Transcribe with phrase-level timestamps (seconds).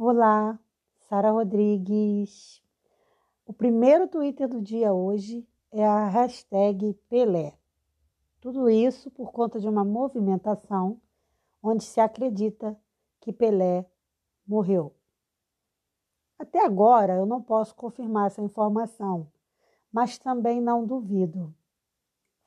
[0.00, 0.56] Olá,
[1.08, 2.62] Sara Rodrigues.
[3.44, 7.58] O primeiro Twitter do dia hoje é a hashtag Pelé.
[8.40, 11.00] Tudo isso por conta de uma movimentação
[11.60, 12.78] onde se acredita
[13.18, 13.84] que Pelé
[14.46, 14.94] morreu.
[16.38, 19.26] Até agora eu não posso confirmar essa informação,
[19.90, 21.52] mas também não duvido.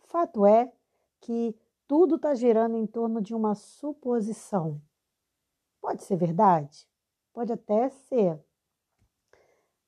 [0.06, 0.72] Fato é
[1.20, 1.54] que
[1.86, 4.82] tudo está girando em torno de uma suposição.
[5.82, 6.90] Pode ser verdade?
[7.34, 8.40] Pode até ser.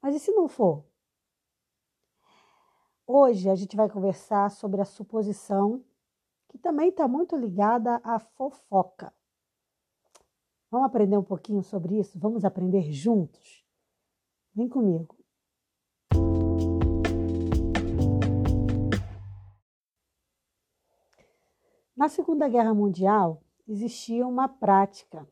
[0.01, 0.85] Mas e se não for?
[3.05, 5.83] Hoje a gente vai conversar sobre a suposição,
[6.47, 9.13] que também está muito ligada à fofoca.
[10.71, 12.17] Vamos aprender um pouquinho sobre isso?
[12.17, 13.63] Vamos aprender juntos?
[14.55, 15.17] Vem comigo.
[21.95, 25.27] Na Segunda Guerra Mundial existia uma prática,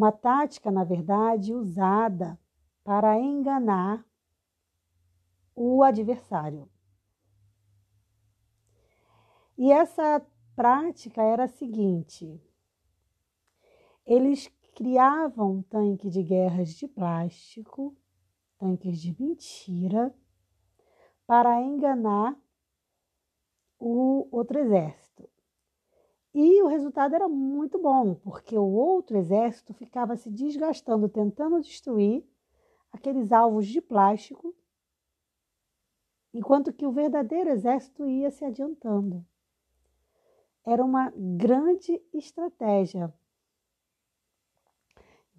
[0.00, 2.40] uma tática, na verdade, usada
[2.82, 4.02] para enganar
[5.54, 6.66] o adversário.
[9.58, 10.26] E essa
[10.56, 12.42] prática era a seguinte:
[14.06, 17.94] eles criavam um tanque de guerras de plástico,
[18.56, 20.14] tanques de mentira,
[21.26, 22.34] para enganar
[23.78, 25.09] o outro exército.
[26.32, 32.24] E o resultado era muito bom, porque o outro exército ficava se desgastando, tentando destruir
[32.92, 34.54] aqueles alvos de plástico
[36.32, 39.26] enquanto que o verdadeiro exército ia se adiantando.
[40.64, 43.12] Era uma grande estratégia.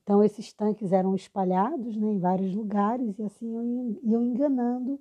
[0.03, 3.47] Então, esses tanques eram espalhados né, em vários lugares e assim
[4.03, 4.99] iam enganando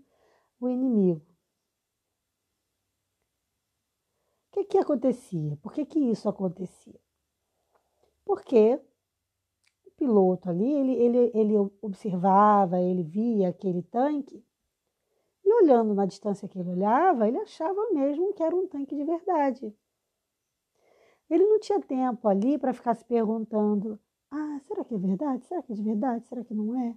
[0.61, 1.27] o inimigo.
[4.53, 5.57] O que, acontecia?
[5.57, 6.99] Por que, que isso acontecia?
[8.25, 8.81] Porque
[9.85, 14.45] o piloto ali, ele, ele, ele observava, ele via aquele tanque
[15.45, 19.05] e olhando na distância que ele olhava, ele achava mesmo que era um tanque de
[19.05, 19.77] verdade.
[21.29, 23.99] Ele não tinha tempo ali para ficar se perguntando:
[24.31, 25.45] ah, será que é verdade?
[25.47, 26.27] Será que é de verdade?
[26.29, 26.97] Será que não é?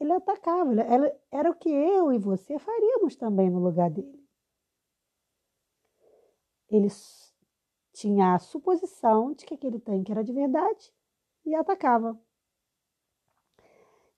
[0.00, 4.25] Ele atacava, ele, era o que eu e você faríamos também no lugar dele.
[6.76, 6.88] Ele
[7.92, 10.92] tinha a suposição de que aquele tanque era de verdade
[11.44, 12.18] e atacava.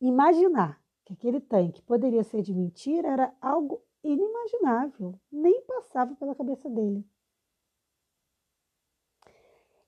[0.00, 6.68] Imaginar que aquele tanque poderia ser de mentira era algo inimaginável, nem passava pela cabeça
[6.68, 7.04] dele.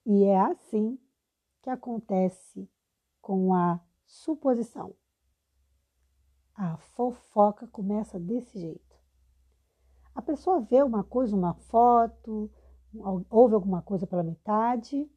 [0.05, 0.97] E é assim
[1.61, 2.69] que acontece
[3.21, 4.95] com a suposição.
[6.55, 8.91] A fofoca começa desse jeito.
[10.13, 12.51] A pessoa vê uma coisa, uma foto,
[13.29, 15.09] ouve alguma coisa pela metade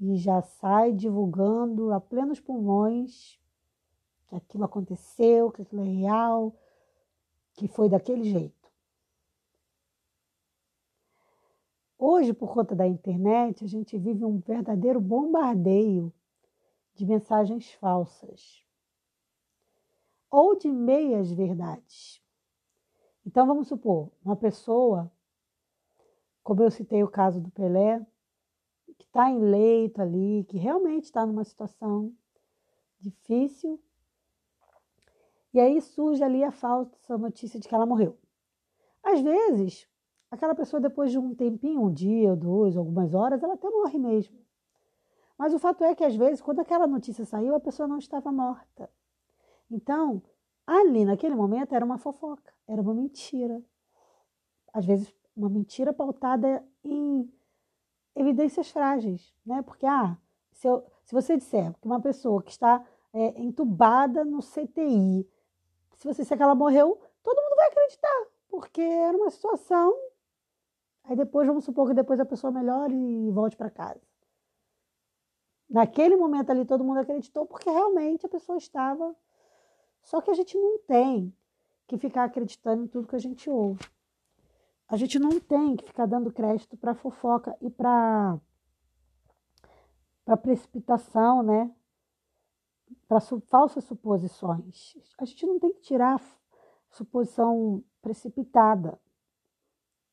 [0.00, 3.38] e já sai divulgando a plenos pulmões
[4.28, 6.54] que aquilo aconteceu, que aquilo é real,
[7.54, 8.58] que foi daquele jeito.
[11.98, 16.12] Hoje, por conta da internet, a gente vive um verdadeiro bombardeio
[16.94, 18.64] de mensagens falsas
[20.30, 22.22] ou de meias verdades.
[23.26, 25.10] Então, vamos supor, uma pessoa,
[26.48, 28.00] como eu citei o caso do Pelé,
[28.96, 32.10] que está em leito ali, que realmente está numa situação
[32.98, 33.78] difícil
[35.52, 38.16] e aí surge ali a falsa notícia de que ela morreu.
[39.02, 39.86] Às vezes,
[40.30, 43.98] aquela pessoa, depois de um tempinho, um dia, ou dois, algumas horas, ela até morre
[43.98, 44.38] mesmo.
[45.36, 48.32] Mas o fato é que, às vezes, quando aquela notícia saiu, a pessoa não estava
[48.32, 48.88] morta.
[49.70, 50.22] Então,
[50.66, 53.62] ali naquele momento era uma fofoca, era uma mentira.
[54.72, 57.32] Às vezes, uma mentira pautada em
[58.14, 59.62] evidências frágeis, né?
[59.62, 60.16] Porque, ah,
[60.52, 65.26] se, eu, se você disser que uma pessoa que está é, entubada no CTI
[65.98, 69.92] se você disser que ela morreu, todo mundo vai acreditar, porque era uma situação.
[71.02, 74.00] Aí depois, vamos supor que depois a pessoa melhore e volte para casa.
[75.68, 79.14] Naquele momento ali, todo mundo acreditou, porque realmente a pessoa estava.
[80.02, 81.34] Só que a gente não tem
[81.88, 83.84] que ficar acreditando em tudo que a gente ouve.
[84.88, 88.38] A gente não tem que ficar dando crédito para fofoca e para
[90.24, 91.74] para precipitação, né?
[93.08, 94.94] para su falsas suposições.
[95.18, 96.20] A gente não tem que tirar
[96.90, 98.98] suposição precipitada.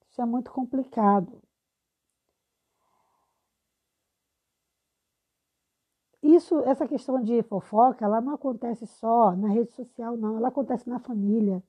[0.09, 1.41] Isso é muito complicado.
[6.23, 10.37] Isso, essa questão de fofoca, ela não acontece só na rede social, não.
[10.37, 11.61] Ela acontece na família,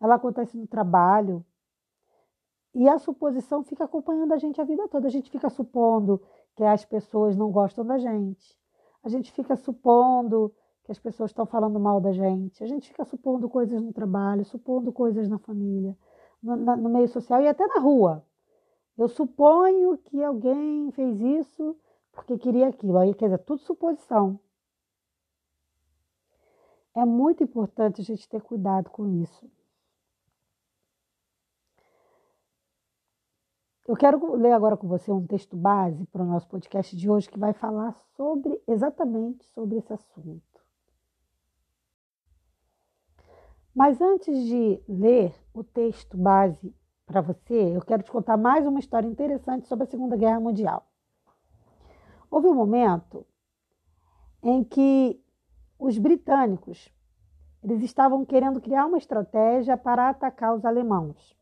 [0.00, 1.44] ela acontece no trabalho.
[2.74, 5.06] E a suposição fica acompanhando a gente a vida toda.
[5.06, 6.20] A gente fica supondo
[6.56, 8.58] que as pessoas não gostam da gente.
[9.02, 10.52] a gente fica supondo
[10.84, 14.44] que as pessoas estão falando mal da gente, a gente fica supondo coisas no trabalho,
[14.44, 15.96] supondo coisas na família,
[16.42, 18.24] no, na, no meio social e até na rua.
[18.96, 21.76] Eu suponho que alguém fez isso
[22.12, 22.98] porque queria aquilo.
[22.98, 24.38] Aí, quer dizer, tudo suposição.
[26.94, 29.50] É muito importante a gente ter cuidado com isso.
[33.86, 37.28] Eu quero ler agora com você um texto base para o nosso podcast de hoje
[37.28, 40.42] que vai falar sobre exatamente sobre esse assunto.
[43.74, 48.78] Mas antes de ler o texto base para você, eu quero te contar mais uma
[48.78, 50.86] história interessante sobre a Segunda Guerra Mundial.
[52.30, 53.26] Houve um momento
[54.42, 55.22] em que
[55.78, 56.90] os britânicos
[57.62, 61.36] eles estavam querendo criar uma estratégia para atacar os alemães.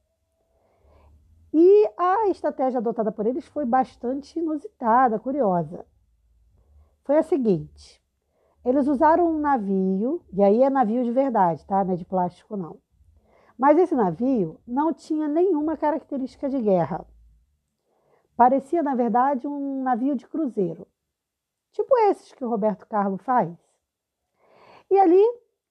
[1.52, 5.84] E a estratégia adotada por eles foi bastante inusitada, curiosa.
[7.04, 8.02] Foi a seguinte:
[8.64, 11.84] eles usaram um navio, e aí é navio de verdade, tá?
[11.84, 12.78] Não é de plástico, não.
[13.58, 17.04] Mas esse navio não tinha nenhuma característica de guerra.
[18.36, 20.86] Parecia, na verdade, um navio de cruzeiro,
[21.70, 23.54] tipo esses que o Roberto Carlos faz.
[24.90, 25.22] E ali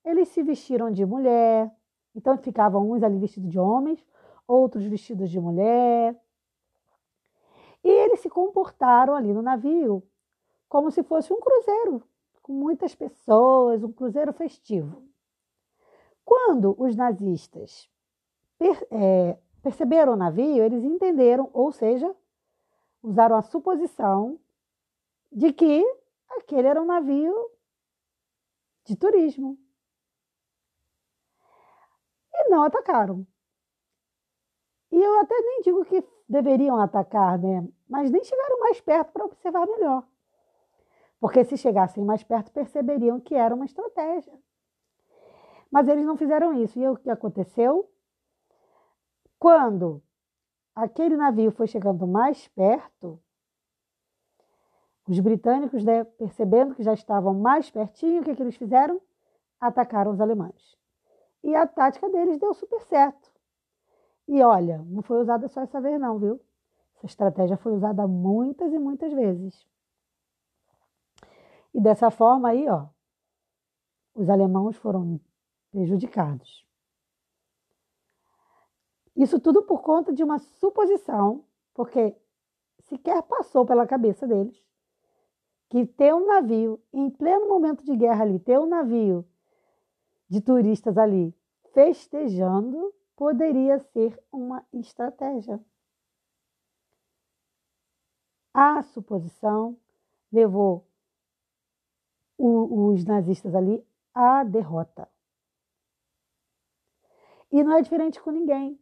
[0.05, 1.71] eles se vestiram de mulher,
[2.15, 4.05] então ficavam uns ali vestidos de homens,
[4.51, 6.19] outros vestidos de mulher.
[7.83, 10.03] E eles se comportaram ali no navio
[10.67, 12.03] como se fosse um cruzeiro,
[12.41, 15.03] com muitas pessoas, um cruzeiro festivo.
[16.23, 17.89] Quando os nazistas
[18.57, 22.15] per, é, perceberam o navio, eles entenderam, ou seja,
[23.01, 24.39] usaram a suposição
[25.31, 25.83] de que
[26.29, 27.33] aquele era um navio
[28.85, 29.57] de turismo.
[32.33, 33.25] E não atacaram.
[35.01, 37.67] E eu até nem digo que deveriam atacar, né?
[37.89, 40.05] Mas nem chegaram mais perto para observar melhor.
[41.19, 44.31] Porque se chegassem mais perto, perceberiam que era uma estratégia.
[45.71, 46.77] Mas eles não fizeram isso.
[46.79, 47.91] E o que aconteceu?
[49.39, 50.03] Quando
[50.75, 53.19] aquele navio foi chegando mais perto,
[55.07, 59.01] os britânicos, né, percebendo que já estavam mais pertinho, o que, que eles fizeram?
[59.59, 60.77] Atacaram os alemães.
[61.43, 63.30] E a tática deles deu super certo.
[64.31, 66.39] E olha, não foi usada só essa vez, não, viu?
[66.95, 69.67] Essa estratégia foi usada muitas e muitas vezes.
[71.73, 72.87] E dessa forma aí, ó,
[74.15, 75.19] os alemãos foram
[75.69, 76.65] prejudicados.
[79.17, 81.43] Isso tudo por conta de uma suposição,
[81.73, 82.15] porque
[82.83, 84.57] sequer passou pela cabeça deles
[85.67, 89.27] que ter um navio em pleno momento de guerra ali, ter um navio
[90.29, 91.35] de turistas ali
[91.73, 95.63] festejando, poderia ser uma estratégia.
[98.51, 99.77] A suposição
[100.31, 100.87] levou
[102.35, 105.07] os nazistas ali à derrota.
[107.51, 108.81] E não é diferente com ninguém.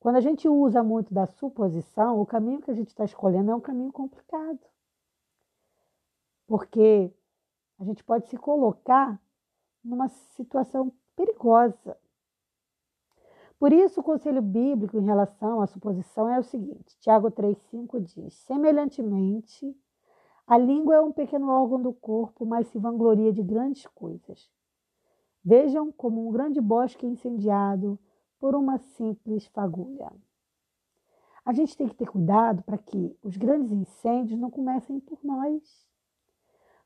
[0.00, 3.54] Quando a gente usa muito da suposição, o caminho que a gente está escolhendo é
[3.54, 4.66] um caminho complicado.
[6.46, 7.12] Porque
[7.78, 9.20] a gente pode se colocar
[9.84, 11.94] numa situação perigosa.
[13.58, 18.34] Por isso, o conselho bíblico em relação à suposição é o seguinte: Tiago 3,5 diz:
[18.34, 19.76] Semelhantemente,
[20.46, 24.50] a língua é um pequeno órgão do corpo, mas se vangloria de grandes coisas.
[25.42, 27.98] Vejam como um grande bosque incendiado
[28.38, 30.12] por uma simples fagulha.
[31.44, 35.86] A gente tem que ter cuidado para que os grandes incêndios não comecem por nós,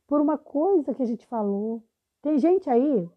[0.06, 1.82] por uma coisa que a gente falou.
[2.20, 3.08] Tem gente aí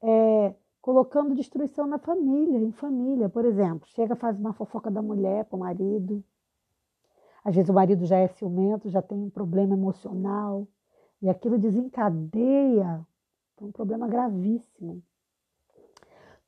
[0.00, 3.28] é, colocando destruição na família, em família.
[3.28, 6.22] Por exemplo, chega, faz uma fofoca da mulher para o marido.
[7.44, 10.66] Às vezes o marido já é ciumento, já tem um problema emocional,
[11.20, 13.06] e aquilo desencadeia
[13.60, 15.00] um problema gravíssimo.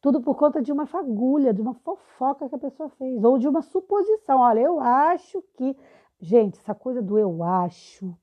[0.01, 3.49] Tudo por conta de uma fagulha, de uma fofoca que a pessoa fez, ou de
[3.49, 4.41] uma suposição.
[4.41, 5.77] Olha, eu acho que.
[6.21, 8.17] Gente, essa coisa do eu acho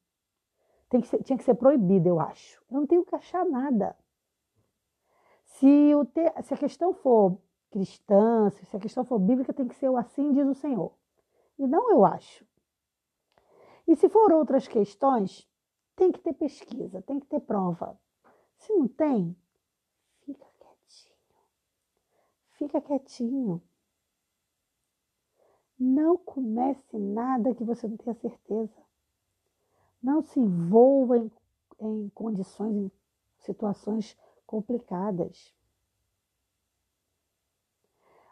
[0.90, 2.62] tem que ser, tinha que ser proibida, eu acho.
[2.70, 3.96] Eu não tenho que achar nada.
[5.62, 7.38] Se, o te, se a questão for
[7.70, 10.92] cristã, se a questão for bíblica, tem que ser o assim diz o Senhor.
[11.60, 12.44] E não eu acho.
[13.88, 15.48] E se for outras questões,
[15.96, 17.96] tem que ter pesquisa, tem que ter prova.
[18.58, 19.38] Se não tem,
[20.26, 21.16] fica quietinho.
[22.54, 23.62] Fica quietinho.
[25.78, 28.82] Não comece nada que você não tenha certeza.
[30.02, 31.32] Não se envolva em,
[31.82, 32.92] em condições, em
[33.42, 34.18] situações
[34.52, 35.56] complicadas.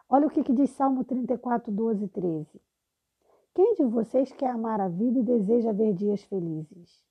[0.06, 2.60] Olha o que, que diz Salmo 34, 12 e 13.
[3.54, 7.02] Quem de vocês quer amar a vida e deseja ver dias felizes?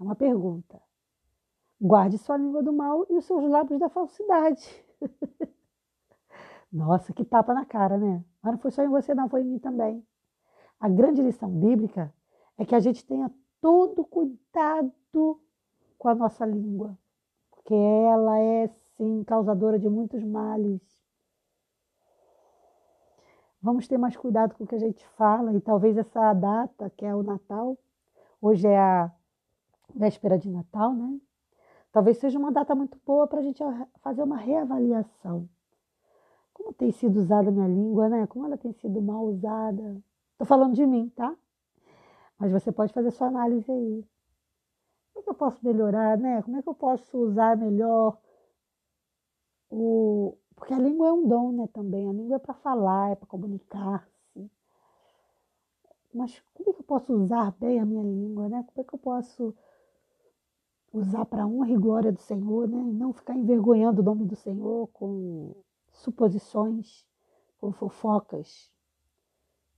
[0.00, 0.80] É uma pergunta.
[1.78, 4.82] Guarde sua língua do mal e os seus lábios da falsidade.
[6.72, 8.24] Nossa, que tapa na cara, né?
[8.42, 10.04] Mas não foi só em você, não, foi em mim também.
[10.80, 12.12] A grande lição bíblica
[12.56, 13.30] é que a gente tenha
[13.60, 15.40] todo cuidado
[15.98, 16.98] com a nossa língua,
[17.64, 18.68] porque ela é,
[18.98, 20.82] sim, causadora de muitos males.
[23.62, 27.06] Vamos ter mais cuidado com o que a gente fala, e talvez essa data, que
[27.06, 27.78] é o Natal,
[28.40, 29.10] hoje é a
[29.94, 31.18] véspera de Natal, né?
[31.90, 33.62] Talvez seja uma data muito boa para a gente
[34.02, 35.48] fazer uma reavaliação.
[36.52, 38.26] Como tem sido usada a minha língua, né?
[38.26, 40.02] Como ela tem sido mal usada.
[40.32, 41.34] Estou falando de mim, tá?
[42.38, 44.04] Mas você pode fazer sua análise aí.
[45.24, 46.42] Que eu posso melhorar, né?
[46.42, 48.18] Como é que eu posso usar melhor
[49.70, 50.36] o.
[50.54, 51.66] Porque a língua é um dom, né?
[51.72, 52.08] Também.
[52.08, 54.50] A língua é para falar, é para comunicar-se.
[56.12, 58.64] Mas como é que eu posso usar bem a minha língua, né?
[58.68, 59.54] Como é que eu posso
[60.92, 62.78] usar para honra e glória do Senhor, né?
[62.78, 65.54] E não ficar envergonhando o nome do Senhor com
[65.90, 67.04] suposições,
[67.58, 68.70] com fofocas.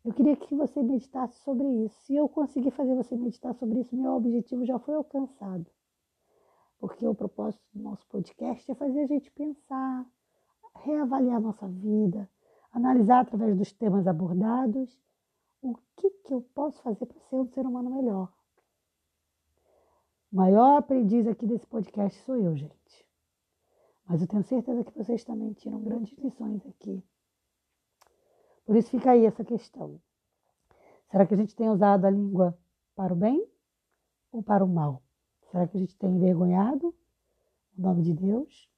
[0.07, 2.01] Eu queria que você meditasse sobre isso.
[2.03, 5.67] Se eu conseguir fazer você meditar sobre isso, meu objetivo já foi alcançado.
[6.79, 10.07] Porque o propósito do nosso podcast é fazer a gente pensar,
[10.77, 12.31] reavaliar nossa vida,
[12.71, 14.97] analisar através dos temas abordados
[15.61, 18.33] o que, que eu posso fazer para ser um ser humano melhor.
[20.33, 23.09] O maior aprendiz aqui desse podcast sou eu, gente.
[24.09, 27.03] Mas eu tenho certeza que vocês também tiram grandes lições aqui.
[28.67, 30.01] Por isso fica aí essa questão.
[31.11, 32.59] Será que a gente tem usado a língua
[32.97, 33.49] para o bem
[34.33, 35.03] ou para o mal?
[35.51, 36.95] Será que a gente tem envergonhado
[37.79, 38.69] o nome de Deus?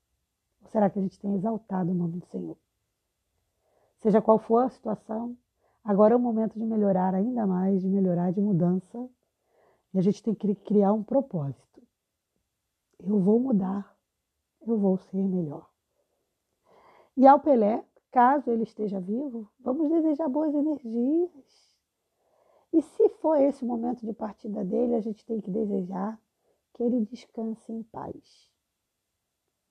[0.62, 2.56] Ou será que a gente tem exaltado o nome do Senhor?
[4.00, 5.36] Seja qual for a situação,
[5.82, 9.08] agora é o momento de melhorar ainda mais, de melhorar, de mudança
[9.92, 11.82] e a gente tem que criar um propósito.
[12.98, 13.96] Eu vou mudar,
[14.66, 15.68] eu vou ser melhor.
[17.16, 17.84] E ao Pelé,
[18.18, 21.78] caso ele esteja vivo, vamos desejar boas energias.
[22.72, 26.20] E se for esse o momento de partida dele, a gente tem que desejar
[26.74, 28.50] que ele descanse em paz.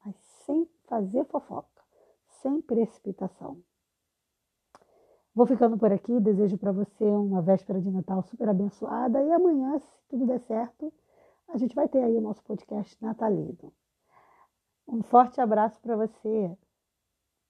[0.06, 1.84] Mas sem fazer fofoca,
[2.42, 3.62] sem precipitação.
[5.36, 6.18] Vou ficando por aqui.
[6.22, 9.22] Desejo para você uma véspera de Natal super abençoada.
[9.22, 10.94] E amanhã, se tudo der certo,
[11.50, 13.74] a gente vai ter aí o nosso podcast natalino.
[14.88, 16.58] Um forte abraço para você.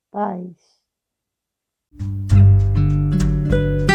[0.10, 0.77] Paz.
[2.00, 3.87] thank you